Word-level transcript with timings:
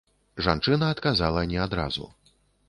Жанчына 0.45 0.89
адказала 0.95 1.45
не 1.53 1.61
адразу. 1.67 2.11